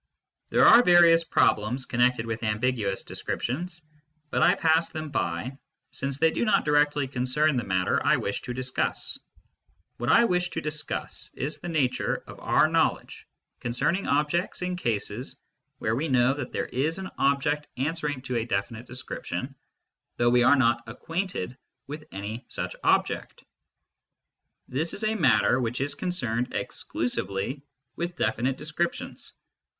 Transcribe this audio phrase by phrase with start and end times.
[0.49, 3.83] There are various problems connected with ambiguous descriptions,
[4.31, 5.59] but I pass them by,
[5.91, 9.19] since they do not directly concern the matter I wish to discuss.
[9.97, 13.27] What I wish tojiiscuss is the nature of our knowledge
[13.59, 15.39] concerning objects in cases
[15.77, 19.53] where we know that there is an object answering to a definite description,
[20.17, 23.43] with any such object.
[24.67, 27.61] This is a matter which is concerned exclusively
[27.95, 29.33] with definite descriptions.